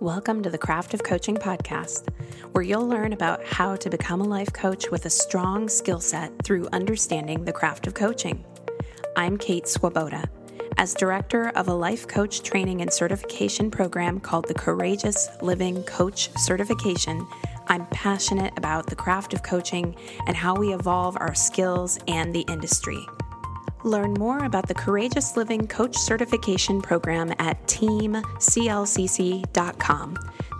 [0.00, 2.08] Welcome to the Craft of Coaching podcast,
[2.50, 6.32] where you'll learn about how to become a life coach with a strong skill set
[6.42, 8.44] through understanding the craft of coaching.
[9.16, 10.28] I'm Kate Swoboda.
[10.78, 16.28] As director of a life coach training and certification program called the Courageous Living Coach
[16.38, 17.24] Certification,
[17.68, 19.94] I'm passionate about the craft of coaching
[20.26, 23.06] and how we evolve our skills and the industry.
[23.84, 28.24] Learn more about the Courageous Living Coach Certification Program at teamclcc.com.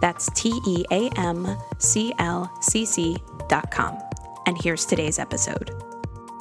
[0.02, 3.98] That's T E A M C L C C.com.
[4.44, 5.70] And here's today's episode.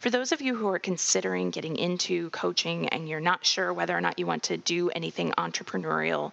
[0.00, 3.96] For those of you who are considering getting into coaching and you're not sure whether
[3.96, 6.32] or not you want to do anything entrepreneurial,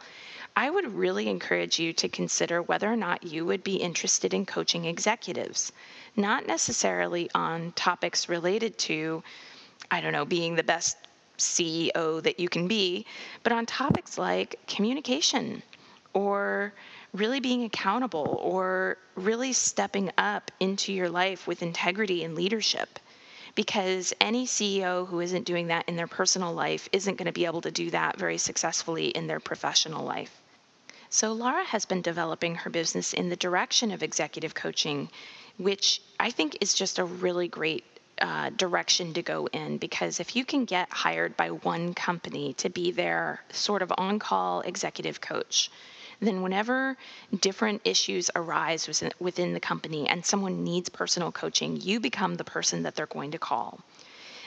[0.56, 4.46] I would really encourage you to consider whether or not you would be interested in
[4.46, 5.72] coaching executives,
[6.16, 9.24] not necessarily on topics related to,
[9.90, 10.96] I don't know, being the best
[11.40, 13.08] CEO that you can be,
[13.42, 15.64] but on topics like communication
[16.14, 16.72] or
[17.14, 23.00] really being accountable or really stepping up into your life with integrity and leadership.
[23.56, 27.46] Because any CEO who isn't doing that in their personal life isn't going to be
[27.46, 30.43] able to do that very successfully in their professional life.
[31.16, 35.12] So, Lara has been developing her business in the direction of executive coaching,
[35.58, 37.84] which I think is just a really great
[38.18, 42.70] uh, direction to go in because if you can get hired by one company to
[42.72, 45.70] be their sort of on call executive coach,
[46.20, 46.98] then whenever
[47.40, 52.44] different issues arise within, within the company and someone needs personal coaching, you become the
[52.44, 53.80] person that they're going to call.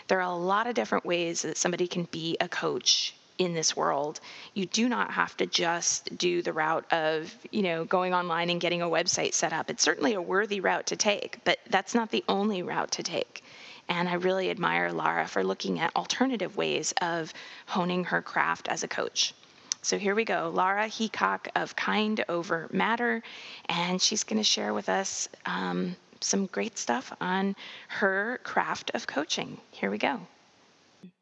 [0.08, 3.76] There are a lot of different ways that somebody can be a coach in this
[3.76, 4.20] world.
[4.54, 8.60] You do not have to just do the route of, you know, going online and
[8.60, 9.70] getting a website set up.
[9.70, 13.42] It's certainly a worthy route to take, but that's not the only route to take.
[13.88, 17.32] And I really admire Lara for looking at alternative ways of
[17.66, 19.34] honing her craft as a coach.
[19.82, 20.50] So here we go.
[20.52, 23.22] Lara Heacock of Kind Over Matter,
[23.68, 27.54] and she's going to share with us um, some great stuff on
[27.88, 29.60] her craft of coaching.
[29.70, 30.18] Here we go.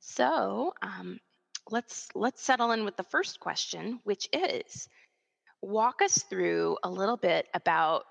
[0.01, 1.21] So, um,
[1.71, 4.89] let's let's settle in with the first question, which is
[5.63, 8.05] walk us through a little bit about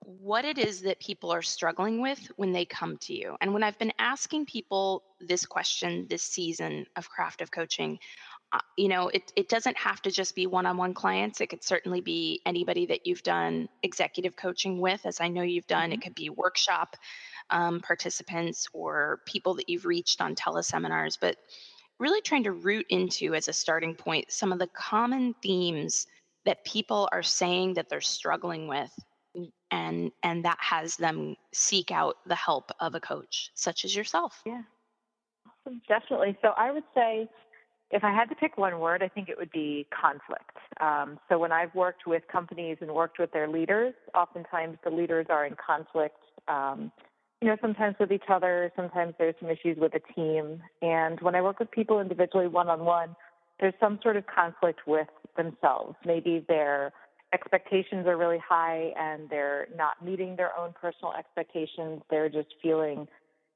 [0.00, 3.36] what it is that people are struggling with when they come to you.
[3.40, 7.98] And when I've been asking people this question this season of Craft of Coaching,
[8.52, 11.40] uh, you know, it, it doesn't have to just be one on one clients.
[11.40, 15.66] It could certainly be anybody that you've done executive coaching with, as I know you've
[15.66, 15.84] done.
[15.84, 15.92] Mm-hmm.
[15.92, 16.96] It could be workshop
[17.50, 21.16] um, participants or people that you've reached on teleseminars.
[21.20, 21.36] But
[21.98, 26.06] really trying to root into as a starting point some of the common themes
[26.44, 28.92] that people are saying that they're struggling with
[29.70, 34.40] and and that has them seek out the help of a coach such as yourself.
[34.46, 34.62] Yeah.
[35.88, 36.36] Definitely.
[36.42, 37.28] So i would say
[37.90, 40.56] if i had to pick one word i think it would be conflict.
[40.80, 45.26] Um, so when i've worked with companies and worked with their leaders oftentimes the leaders
[45.30, 46.18] are in conflict
[46.48, 46.92] um,
[47.44, 50.62] you know, sometimes with each other, sometimes there's some issues with a team.
[50.80, 53.14] And when I work with people individually one on one,
[53.60, 55.94] there's some sort of conflict with themselves.
[56.06, 56.94] Maybe their
[57.34, 62.00] expectations are really high and they're not meeting their own personal expectations.
[62.08, 63.06] They're just feeling,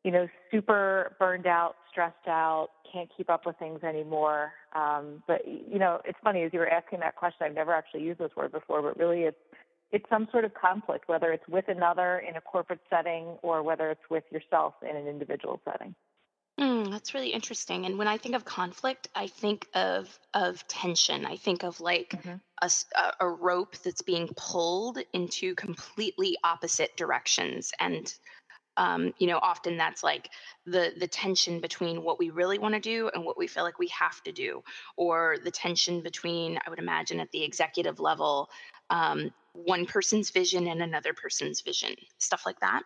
[0.04, 4.52] you know, super burned out, stressed out, can't keep up with things anymore.
[4.74, 8.02] Um, but, you know, it's funny, as you were asking that question, I've never actually
[8.02, 9.38] used this word before, but really it's
[9.90, 13.90] it's some sort of conflict, whether it's with another in a corporate setting or whether
[13.90, 15.94] it's with yourself in an individual setting.
[16.60, 17.86] Mm, that's really interesting.
[17.86, 21.24] And when I think of conflict, I think of of tension.
[21.24, 22.34] I think of like mm-hmm.
[22.60, 22.70] a,
[23.20, 27.70] a rope that's being pulled into completely opposite directions.
[27.78, 28.12] And
[28.76, 30.30] um, you know, often that's like
[30.66, 33.78] the the tension between what we really want to do and what we feel like
[33.78, 34.62] we have to do,
[34.96, 38.50] or the tension between, I would imagine, at the executive level,
[38.90, 39.30] um,
[39.64, 42.82] one person's vision and another person's vision, stuff like that.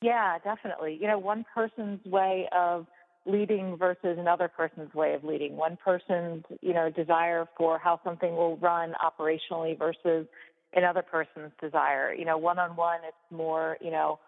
[0.00, 0.98] Yeah, definitely.
[1.00, 2.86] You know, one person's way of
[3.26, 5.56] leading versus another person's way of leading.
[5.56, 10.26] One person's, you know, desire for how something will run operationally versus
[10.72, 12.14] another person's desire.
[12.14, 14.18] You know, one on one, it's more, you know,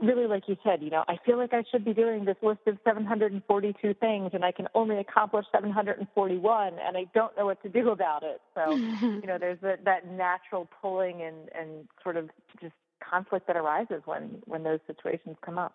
[0.00, 2.60] really like you said, you know, I feel like I should be doing this list
[2.66, 7.68] of 742 things and I can only accomplish 741 and I don't know what to
[7.68, 8.40] do about it.
[8.54, 12.30] So, you know, there's a, that natural pulling and, and sort of
[12.60, 15.74] just conflict that arises when, when those situations come up.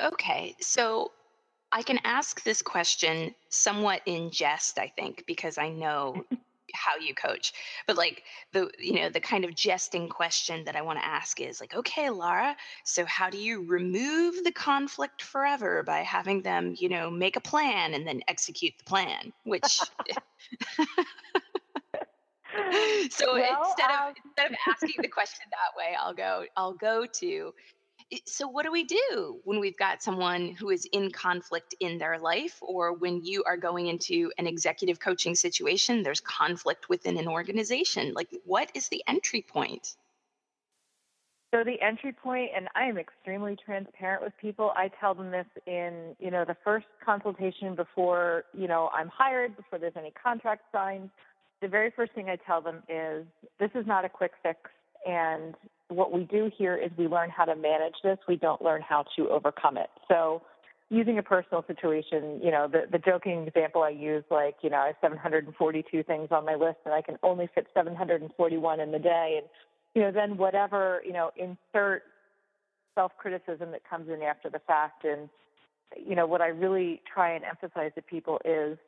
[0.00, 0.54] Okay.
[0.60, 1.12] So
[1.72, 6.24] I can ask this question somewhat in jest, I think, because I know
[6.76, 7.52] how you coach
[7.86, 11.40] but like the you know the kind of jesting question that i want to ask
[11.40, 16.74] is like okay lara so how do you remove the conflict forever by having them
[16.78, 19.32] you know make a plan and then execute the plan?
[19.44, 19.62] Which
[23.10, 24.14] so well, instead of um...
[24.24, 27.52] instead of asking the question that way i'll go i'll go to
[28.24, 32.18] so what do we do when we've got someone who is in conflict in their
[32.18, 37.26] life or when you are going into an executive coaching situation there's conflict within an
[37.26, 38.12] organization?
[38.14, 39.96] Like what is the entry point?
[41.54, 45.46] So the entry point and i am extremely transparent with people i tell them this
[45.66, 50.62] in you know the first consultation before you know i'm hired before there's any contract
[50.70, 51.08] signed
[51.62, 53.24] the very first thing i tell them is
[53.58, 54.58] this is not a quick fix
[55.06, 55.54] and
[55.88, 58.18] what we do here is we learn how to manage this.
[58.28, 59.90] We don't learn how to overcome it.
[60.08, 60.42] So
[60.90, 64.78] using a personal situation, you know, the, the joking example I use, like, you know,
[64.78, 68.98] I have 742 things on my list and I can only fit 741 in the
[68.98, 69.40] day.
[69.40, 69.46] And,
[69.94, 72.02] you know, then whatever, you know, insert
[72.94, 75.04] self criticism that comes in after the fact.
[75.04, 75.28] And,
[75.96, 78.78] you know, what I really try and emphasize to people is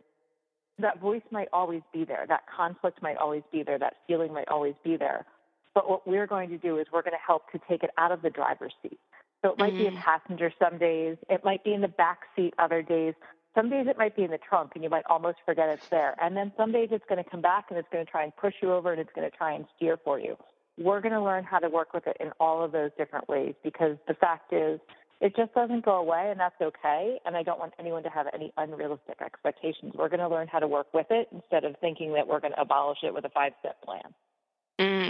[0.78, 2.24] that voice might always be there.
[2.28, 3.78] That conflict might always be there.
[3.78, 5.26] That feeling might always be there.
[5.74, 8.12] But what we're going to do is we're going to help to take it out
[8.12, 8.98] of the driver's seat.
[9.42, 9.78] So it might mm-hmm.
[9.78, 10.02] be a mm.
[10.02, 13.14] passenger some days, it might be in the back seat other days.
[13.54, 16.14] Some days it might be in the trunk and you might almost forget it's there.
[16.20, 18.36] And then some days it's going to come back and it's going to try and
[18.36, 20.36] push you over and it's going to try and steer for you.
[20.76, 23.54] We're going to learn how to work with it in all of those different ways
[23.64, 24.78] because the fact is
[25.20, 27.18] it just doesn't go away and that's okay.
[27.24, 29.94] And I don't want anyone to have any unrealistic expectations.
[29.96, 32.52] We're going to learn how to work with it instead of thinking that we're going
[32.52, 34.14] to abolish it with a five step plan.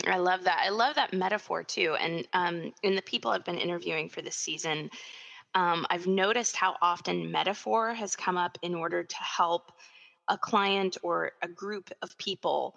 [0.09, 0.61] I love that.
[0.65, 1.97] I love that metaphor too.
[2.01, 4.91] And um, in the people I've been interviewing for this season,
[5.55, 9.73] um, I've noticed how often metaphor has come up in order to help
[10.29, 12.77] a client or a group of people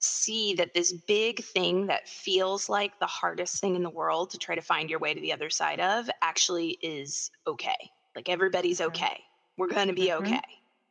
[0.00, 4.38] see that this big thing that feels like the hardest thing in the world to
[4.38, 7.90] try to find your way to the other side of actually is okay.
[8.16, 8.88] Like everybody's mm-hmm.
[8.88, 9.20] okay.
[9.56, 10.24] We're going to be mm-hmm.
[10.24, 10.40] okay,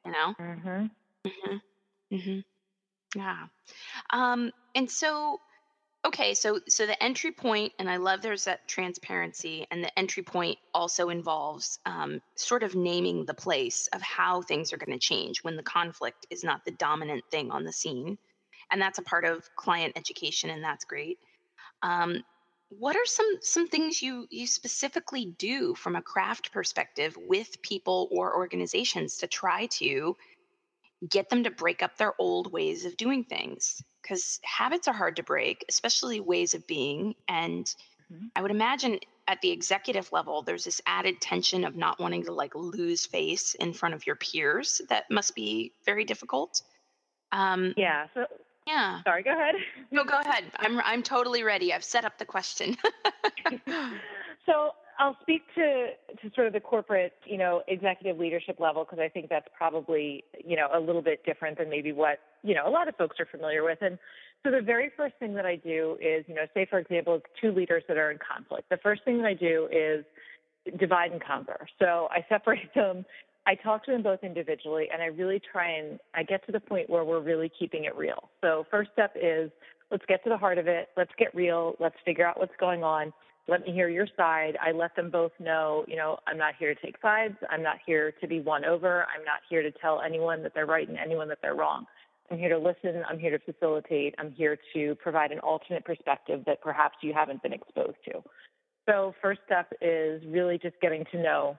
[0.05, 0.35] you know?
[0.39, 0.91] Mhm.
[1.25, 1.61] Mhm.
[2.11, 2.43] Mhm.
[3.15, 3.47] Yeah.
[4.11, 5.39] Um, and so,
[6.05, 10.23] okay, so so the entry point, and I love there's that transparency, and the entry
[10.23, 14.99] point also involves um, sort of naming the place of how things are going to
[14.99, 18.17] change when the conflict is not the dominant thing on the scene,
[18.71, 21.19] and that's a part of client education, and that's great.
[21.81, 22.23] Um,
[22.69, 28.07] what are some some things you you specifically do from a craft perspective with people
[28.11, 30.15] or organizations to try to
[31.07, 35.15] get them to break up their old ways of doing things because habits are hard
[35.17, 37.15] to break, especially ways of being.
[37.27, 37.65] And
[38.11, 38.27] mm-hmm.
[38.35, 42.33] I would imagine at the executive level, there's this added tension of not wanting to
[42.33, 44.81] like lose face in front of your peers.
[44.89, 46.63] That must be very difficult.
[47.31, 48.07] Um, yeah.
[48.13, 48.25] So
[48.67, 49.01] yeah.
[49.03, 49.23] Sorry.
[49.23, 49.55] Go ahead.
[49.91, 50.45] no, go ahead.
[50.57, 51.73] I'm I'm totally ready.
[51.73, 52.75] I've set up the question.
[54.45, 55.91] so I'll speak to
[56.21, 60.25] to sort of the corporate, you know, executive leadership level because I think that's probably,
[60.45, 63.17] you know, a little bit different than maybe what, you know, a lot of folks
[63.19, 63.77] are familiar with.
[63.81, 63.97] And
[64.43, 67.51] so the very first thing that I do is, you know, say for example, two
[67.51, 68.69] leaders that are in conflict.
[68.69, 70.03] The first thing that I do is
[70.77, 71.65] divide and conquer.
[71.79, 73.05] So I separate them.
[73.47, 76.59] I talk to them both individually and I really try and I get to the
[76.59, 78.29] point where we're really keeping it real.
[78.41, 79.49] So first step is
[79.91, 80.89] let's get to the heart of it.
[80.97, 81.75] Let's get real.
[81.79, 83.13] Let's figure out what's going on
[83.49, 84.57] let me hear your side.
[84.61, 87.35] I let them both know, you know, I'm not here to take sides.
[87.49, 89.05] I'm not here to be won over.
[89.15, 91.85] I'm not here to tell anyone that they're right and anyone that they're wrong.
[92.31, 93.03] I'm here to listen.
[93.09, 94.13] I'm here to facilitate.
[94.19, 98.21] I'm here to provide an alternate perspective that perhaps you haven't been exposed to.
[98.87, 101.57] So, first step is really just getting to know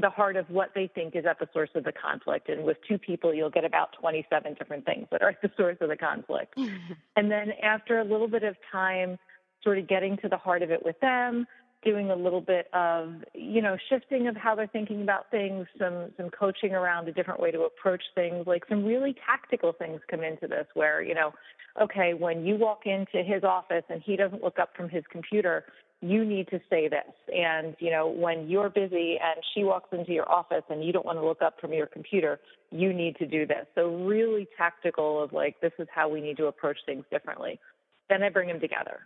[0.00, 2.48] the heart of what they think is at the source of the conflict.
[2.48, 5.76] And with two people, you'll get about 27 different things that are at the source
[5.80, 6.54] of the conflict.
[7.16, 9.18] and then after a little bit of time,
[9.62, 11.46] sort of getting to the heart of it with them,
[11.84, 16.10] doing a little bit of, you know, shifting of how they're thinking about things, some
[16.16, 20.22] some coaching around a different way to approach things, like some really tactical things come
[20.22, 21.32] into this where, you know,
[21.80, 25.64] okay, when you walk into his office and he doesn't look up from his computer,
[26.00, 27.12] you need to say this.
[27.32, 31.06] And, you know, when you're busy and she walks into your office and you don't
[31.06, 33.66] want to look up from your computer, you need to do this.
[33.74, 37.60] So really tactical of like, this is how we need to approach things differently.
[38.08, 39.00] Then I bring them together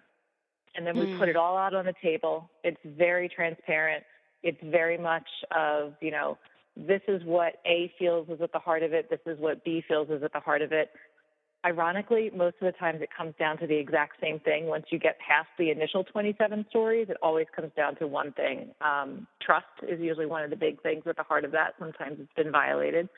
[0.75, 1.19] and then we mm.
[1.19, 2.51] put it all out on the table.
[2.65, 4.05] It's very transparent.
[4.43, 5.27] It's very much
[5.57, 6.39] of, you know,
[6.77, 9.11] this is what A feels is at the heart of it.
[9.11, 10.91] This is what B feels is at the heart of it.
[11.65, 14.67] Ironically, most of the times it comes down to the exact same thing.
[14.67, 18.71] Once you get past the initial 27 stories, it always comes down to one thing.
[18.81, 21.75] Um, trust is usually one of the big things at the heart of that.
[21.79, 23.09] Sometimes it's been violated.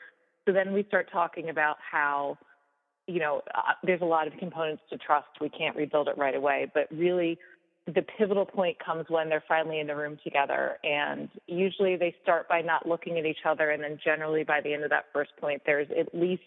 [0.45, 2.37] So then we start talking about how
[3.07, 5.27] you know, uh, there's a lot of components to trust.
[5.39, 7.37] We can't rebuild it right away, but really
[7.87, 10.77] the pivotal point comes when they're finally in the room together.
[10.83, 13.71] And usually they start by not looking at each other.
[13.71, 16.41] And then generally by the end of that first point, there's at least,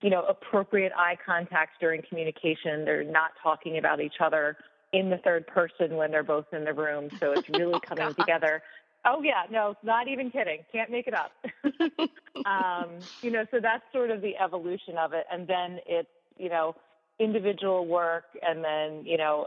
[0.00, 2.86] you know, appropriate eye contact during communication.
[2.86, 4.56] They're not talking about each other
[4.94, 7.10] in the third person when they're both in the room.
[7.20, 8.62] So it's really oh, coming together.
[9.04, 10.60] Oh yeah, no, not even kidding.
[10.72, 11.32] Can't make it up.
[12.46, 16.48] um, you know, so that's sort of the evolution of it, and then it's you
[16.48, 16.74] know
[17.18, 19.46] individual work, and then you know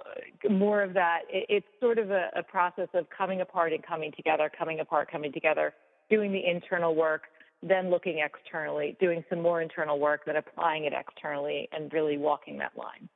[0.50, 1.22] more of that.
[1.30, 5.12] It, it's sort of a, a process of coming apart and coming together, coming apart,
[5.12, 5.74] coming together,
[6.10, 7.24] doing the internal work,
[7.62, 12.58] then looking externally, doing some more internal work, then applying it externally, and really walking
[12.58, 13.10] that line.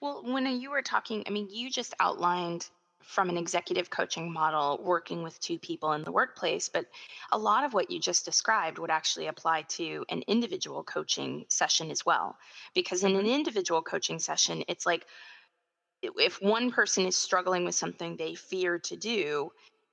[0.00, 2.68] Well, when you were talking, I mean, you just outlined
[3.04, 6.86] from an executive coaching model working with two people in the workplace but
[7.32, 11.90] a lot of what you just described would actually apply to an individual coaching session
[11.90, 12.36] as well
[12.74, 13.34] because in an mm-hmm.
[13.34, 15.06] individual coaching session it's like
[16.02, 19.50] if one person is struggling with something they fear to do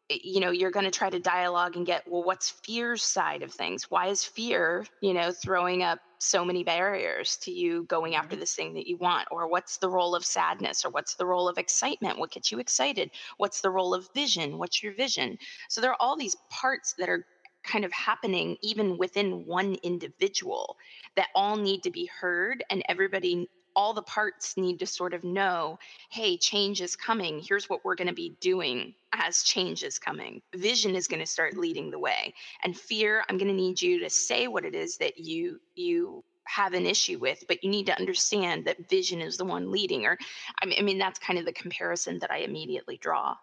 [0.10, 3.52] you know you're going to try to dialogue and get well what's fear's side of
[3.52, 3.90] things?
[3.90, 8.42] Why is fear you know throwing up so many barriers to you going after mm-hmm.
[8.42, 9.28] this thing that you want?
[9.32, 10.84] Or what's the role of sadness?
[10.84, 12.20] Or what's the role of excitement?
[12.20, 13.12] What gets you excited?
[13.38, 14.58] What's the role of vision?
[14.58, 15.38] What's your vision?
[15.70, 17.26] So there are all these parts that are
[17.64, 20.78] kind of happening even within one individual
[21.16, 23.50] that all need to be heard and everybody
[23.80, 27.40] all the parts need to sort of know hey, change is coming.
[27.40, 30.42] Here's what we're going to be doing as change is coming.
[30.54, 32.34] Vision is going to start leading the way.
[32.64, 36.26] And fear, I'm going to need you to say what it is that you you
[36.44, 40.06] have an issue with, but you need to understand that vision is the one leading.
[40.06, 40.18] Or,
[40.62, 43.38] I mean, that's kind of the comparison that I immediately draw.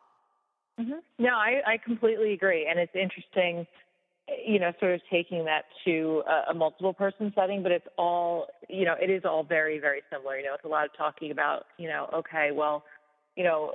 [0.78, 0.99] Mm-hmm.
[1.19, 2.66] No, I, I completely agree.
[2.66, 3.66] And it's interesting
[4.45, 8.47] you know, sort of taking that to a, a, multiple person setting, but it's all,
[8.68, 10.37] you know, it is all very, very similar.
[10.38, 12.85] You know, it's a lot of talking about, you know, okay, well,
[13.37, 13.73] you know,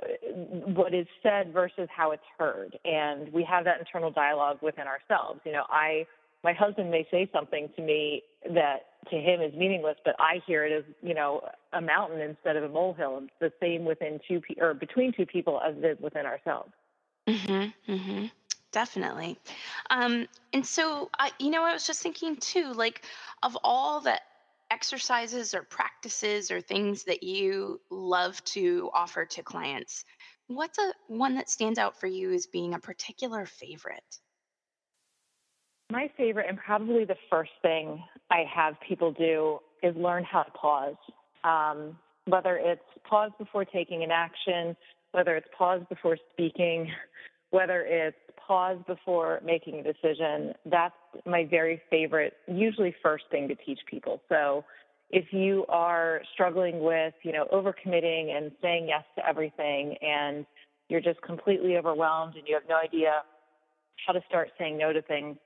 [0.74, 2.78] what is said versus how it's heard.
[2.84, 5.40] And we have that internal dialogue within ourselves.
[5.46, 6.04] You know, I,
[6.44, 10.66] my husband may say something to me that to him is meaningless, but I hear
[10.66, 11.42] it as, you know,
[11.72, 13.22] a mountain instead of a molehill.
[13.22, 16.72] It's the same within two, pe- or between two people as it is within ourselves.
[17.28, 18.26] Mm-hmm, mm-hmm
[18.72, 19.38] definitely.
[19.90, 23.04] Um, and so, you know, I was just thinking too, like,
[23.42, 24.18] of all the
[24.70, 30.04] exercises or practices or things that you love to offer to clients,
[30.46, 34.18] what's a one that stands out for you as being a particular favorite?
[35.90, 40.50] My favorite, and probably the first thing I have people do, is learn how to
[40.52, 40.96] pause.
[41.44, 44.74] Um, whether it's pause before taking an action,
[45.10, 46.88] whether it's pause before speaking,
[47.50, 48.16] whether it's
[48.52, 50.94] pause before making a decision, that's
[51.24, 54.20] my very favorite, usually first thing to teach people.
[54.28, 54.62] So
[55.08, 60.44] if you are struggling with, you know, overcommitting and saying yes to everything and
[60.90, 63.22] you're just completely overwhelmed and you have no idea
[64.06, 65.38] how to start saying no to things,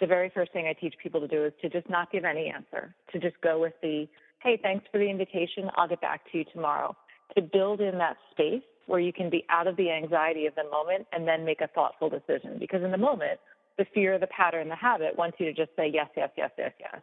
[0.00, 2.50] the very first thing I teach people to do is to just not give any
[2.50, 4.08] answer, to just go with the,
[4.42, 5.68] hey, thanks for the invitation.
[5.76, 6.96] I'll get back to you tomorrow.
[7.36, 10.64] To build in that space where you can be out of the anxiety of the
[10.64, 12.58] moment and then make a thoughtful decision.
[12.58, 13.40] Because in the moment,
[13.78, 16.72] the fear, the pattern, the habit wants you to just say yes, yes, yes, yes,
[16.78, 17.00] yes.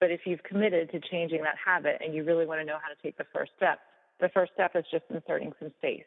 [0.00, 2.88] But if you've committed to changing that habit and you really want to know how
[2.88, 3.78] to take the first step,
[4.20, 6.04] the first step is just inserting some space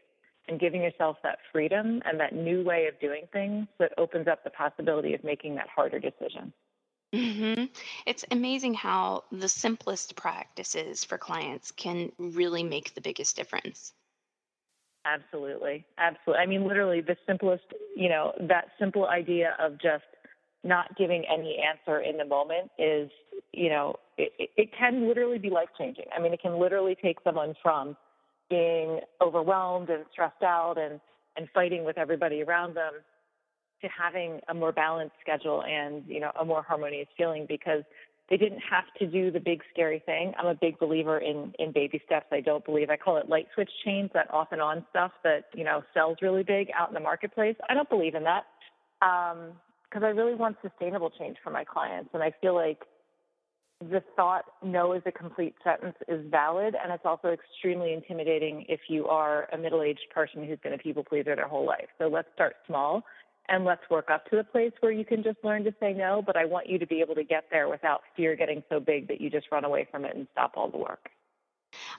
[0.48, 4.44] and giving yourself that freedom and that new way of doing things that opens up
[4.44, 6.54] the possibility of making that harder decision.
[7.14, 7.66] hmm
[8.06, 13.94] It's amazing how the simplest practices for clients can really make the biggest difference.
[15.14, 15.86] Absolutely.
[15.98, 16.42] Absolutely.
[16.42, 17.64] I mean, literally, the simplest,
[17.96, 20.04] you know, that simple idea of just
[20.64, 23.10] not giving any answer in the moment is,
[23.54, 26.06] you know, it, it can literally be life changing.
[26.16, 27.96] I mean, it can literally take someone from
[28.50, 31.00] being overwhelmed and stressed out and
[31.36, 32.94] and fighting with everybody around them
[33.82, 37.84] to having a more balanced schedule and you know a more harmonious feeling because
[38.30, 40.34] they didn't have to do the big scary thing.
[40.38, 42.28] I'm a big believer in in baby steps.
[42.32, 45.46] I don't believe I call it light switch change, that off and on stuff that
[45.54, 47.56] you know sells really big out in the marketplace.
[47.70, 48.44] I don't believe in that
[49.00, 52.84] because um, I really want sustainable change for my clients, and I feel like
[53.80, 58.80] the thought no is a complete sentence is valid and it's also extremely intimidating if
[58.90, 62.28] you are a middle-aged person who's been a people pleaser their whole life so let's
[62.34, 63.04] start small
[63.50, 66.22] and let's work up to the place where you can just learn to say no
[66.25, 69.08] but i want you to be able to get there without fear getting so big
[69.08, 71.10] that you just run away from it and stop all the work.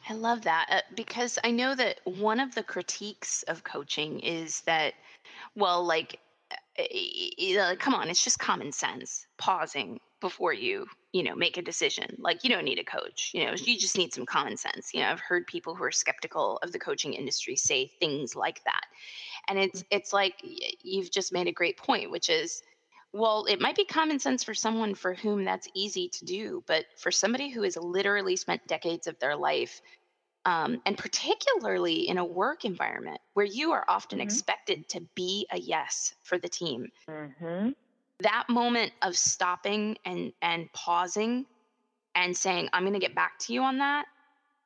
[0.09, 4.62] I love that uh, because i know that one of the critiques of coaching is
[4.62, 4.95] that
[5.55, 6.19] well like
[6.78, 12.07] uh, come on it's just common sense pausing before you you know make a decision
[12.19, 14.93] like you don't need a coach you know you just need some common sense.
[14.93, 18.62] You know i've heard people who are skeptical of the coaching industry say things like
[18.65, 18.87] that
[19.49, 20.35] and it's it's like
[20.83, 22.62] you've just made a great point which is
[23.12, 26.85] well it might be common sense for someone for whom that's easy to do but
[26.99, 29.81] for somebody who has literally spent decades of their life
[30.45, 34.25] um, and particularly in a work environment where you are often mm-hmm.
[34.25, 37.71] expected to be a yes for the team mm-hmm
[38.21, 41.47] that moment of stopping and and pausing
[42.15, 44.07] and saying i'm going to get back to you on that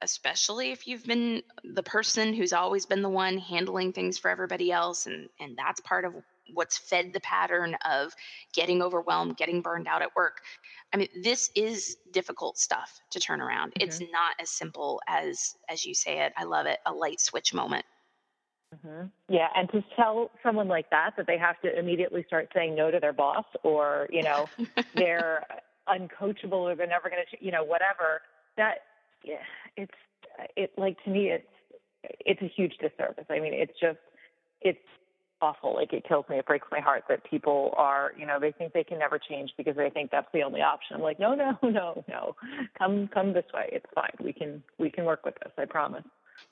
[0.03, 1.43] especially if you've been
[1.75, 5.81] the person who's always been the one handling things for everybody else and and that's
[5.81, 6.15] part of
[6.55, 8.13] what's fed the pattern of
[8.53, 10.41] getting overwhelmed getting burned out at work.
[10.93, 13.71] I mean this is difficult stuff to turn around.
[13.71, 13.89] Mm-hmm.
[13.89, 16.33] it's not as simple as as you say it.
[16.37, 16.81] I love it.
[16.87, 17.85] A light switch moment
[18.75, 19.07] Mm-hmm.
[19.29, 22.91] Yeah, and to tell someone like that that they have to immediately start saying no
[22.91, 24.47] to their boss, or you know,
[24.95, 25.45] they're
[25.89, 28.23] uncoachable, or they're never going to, you know, whatever.
[28.57, 28.77] That,
[29.25, 29.37] yeah,
[29.77, 29.93] it's
[30.57, 31.47] it like to me, it's
[32.21, 33.27] it's a huge disservice.
[33.31, 33.99] I mean, it's just
[34.63, 34.79] it's
[35.43, 35.75] awful.
[35.75, 36.39] Like it kills me.
[36.39, 39.51] It breaks my heart that people are, you know, they think they can never change
[39.59, 40.97] because they think that's the only option.
[40.97, 42.37] I'm like, no, no, no, no.
[42.79, 43.69] Come, come this way.
[43.73, 44.13] It's fine.
[44.23, 45.53] We can, we can work with this.
[45.59, 46.05] I promise.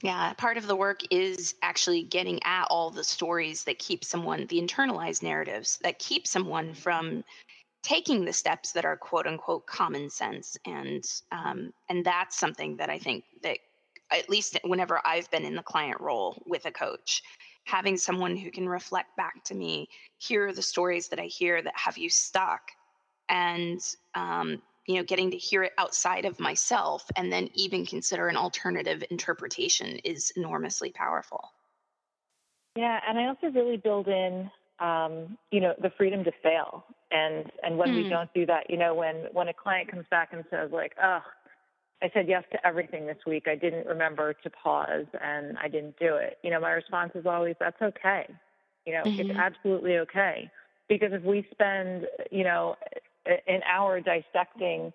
[0.03, 4.47] Yeah, part of the work is actually getting at all the stories that keep someone,
[4.47, 7.23] the internalized narratives that keep someone from
[7.83, 12.91] taking the steps that are quote unquote common sense, and um, and that's something that
[12.91, 13.59] I think that
[14.11, 17.23] at least whenever I've been in the client role with a coach,
[17.65, 21.63] having someone who can reflect back to me, here are the stories that I hear
[21.63, 22.63] that have you stuck,
[23.29, 23.81] and
[24.15, 28.37] um, you know getting to hear it outside of myself and then even consider an
[28.37, 31.53] alternative interpretation is enormously powerful.
[32.77, 36.85] Yeah and i also really build in um, you know the freedom to fail.
[37.13, 38.11] And and when we hmm.
[38.11, 41.21] don't do that you know when when a client comes back and says like oh
[42.03, 43.47] i said yes to everything this week.
[43.49, 46.39] I didn't remember to pause and i didn't do it.
[46.43, 48.27] You know my response is always that's okay.
[48.87, 49.31] You know mm-hmm.
[49.31, 50.51] it's absolutely okay.
[50.89, 52.77] Because if we spend you know
[53.47, 54.93] an hour dissecting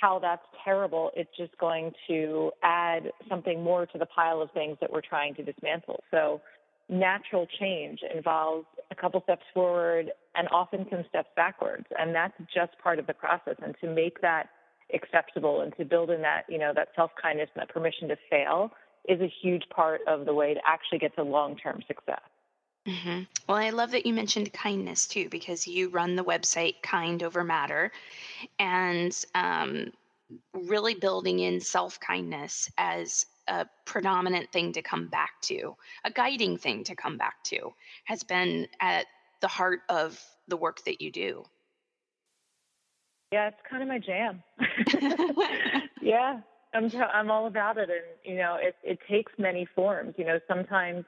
[0.00, 4.78] how that's terrible, it's just going to add something more to the pile of things
[4.80, 6.02] that we're trying to dismantle.
[6.10, 6.40] So,
[6.88, 12.72] natural change involves a couple steps forward and often some steps backwards, and that's just
[12.82, 13.56] part of the process.
[13.62, 14.48] And to make that
[14.94, 18.16] acceptable and to build in that, you know, that self kindness and that permission to
[18.28, 18.70] fail
[19.08, 22.20] is a huge part of the way to actually get to long term success.
[22.86, 23.22] Mm-hmm.
[23.46, 27.44] Well, I love that you mentioned kindness too, because you run the website Kind Over
[27.44, 27.92] Matter,
[28.58, 29.92] and um,
[30.54, 36.56] really building in self kindness as a predominant thing to come back to, a guiding
[36.56, 37.72] thing to come back to,
[38.04, 39.06] has been at
[39.40, 41.44] the heart of the work that you do.
[43.32, 44.42] Yeah, it's kind of my jam.
[46.02, 46.40] yeah,
[46.74, 50.14] I'm I'm all about it, and you know, it it takes many forms.
[50.16, 51.04] You know, sometimes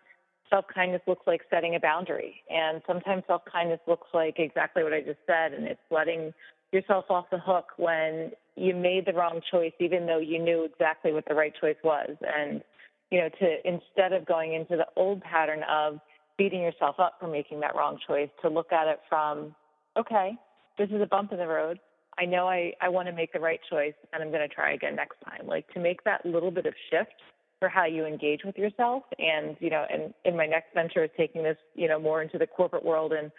[0.51, 2.43] self kindness looks like setting a boundary.
[2.51, 6.33] And sometimes self kindness looks like exactly what I just said, and it's letting
[6.73, 11.13] yourself off the hook when you made the wrong choice, even though you knew exactly
[11.13, 12.11] what the right choice was.
[12.23, 12.63] And,
[13.11, 16.01] you know, to instead of going into the old pattern of
[16.39, 19.55] beating yourself up for making that wrong choice, to look at it from,
[19.99, 20.33] okay,
[20.79, 21.79] this is a bump in the road.
[22.19, 24.73] I know I, I want to make the right choice and I'm going to try
[24.75, 25.47] again next time.
[25.47, 27.15] Like to make that little bit of shift
[27.63, 29.05] for how you engage with yourself.
[29.21, 32.37] And, you know, and in my next venture is taking this, you know, more into
[32.37, 33.31] the corporate world and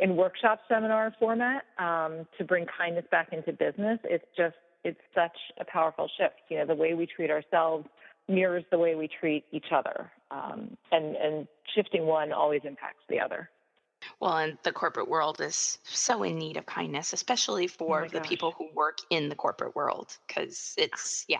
[0.00, 4.00] in workshop seminar format um, to bring kindness back into business.
[4.02, 6.40] It's just, it's such a powerful shift.
[6.48, 7.86] You know, the way we treat ourselves
[8.26, 10.10] mirrors the way we treat each other.
[10.32, 13.48] Um, and, and shifting one always impacts the other.
[14.18, 18.22] Well, and the corporate world is so in need of kindness, especially for oh the
[18.22, 21.38] people who work in the corporate world, because it's, yeah,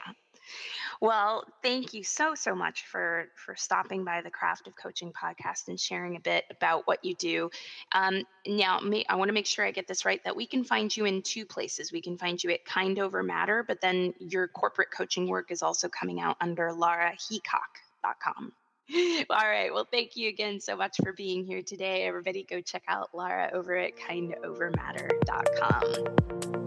[1.00, 5.68] Well, thank you so so much for for stopping by the Craft of Coaching podcast
[5.68, 7.50] and sharing a bit about what you do.
[7.92, 10.64] Um, now, may, I want to make sure I get this right that we can
[10.64, 11.92] find you in two places.
[11.92, 15.62] We can find you at Kind Over Matter, but then your corporate coaching work is
[15.62, 18.52] also coming out under laraheacock.com.
[19.30, 19.72] All right.
[19.72, 22.04] Well, thank you again so much for being here today.
[22.04, 26.57] Everybody go check out Lara over at kindovermatter.com.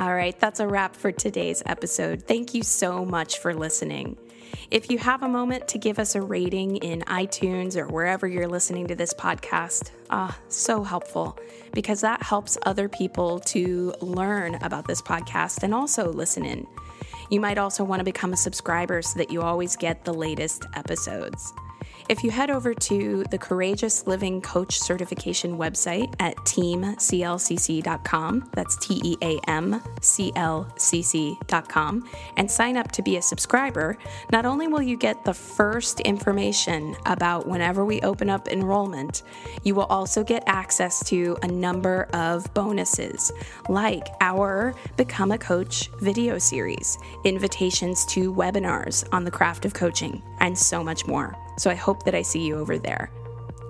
[0.00, 2.22] All right, that's a wrap for today's episode.
[2.22, 4.16] Thank you so much for listening.
[4.70, 8.48] If you have a moment to give us a rating in iTunes or wherever you're
[8.48, 11.38] listening to this podcast, ah, so helpful
[11.74, 16.66] because that helps other people to learn about this podcast and also listen in.
[17.28, 20.64] You might also want to become a subscriber so that you always get the latest
[20.76, 21.52] episodes.
[22.10, 27.00] If you head over to the Courageous Living Coach Certification website at teamclcc.com,
[28.52, 33.22] that's T E A M C L C C.com, and sign up to be a
[33.22, 33.96] subscriber,
[34.32, 39.22] not only will you get the first information about whenever we open up enrollment,
[39.62, 43.30] you will also get access to a number of bonuses,
[43.68, 50.20] like our Become a Coach video series, invitations to webinars on the craft of coaching,
[50.40, 51.36] and so much more.
[51.60, 53.10] So I hope that I see you over there.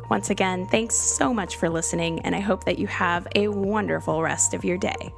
[0.09, 4.23] Once again, thanks so much for listening, and I hope that you have a wonderful
[4.23, 5.13] rest of your day.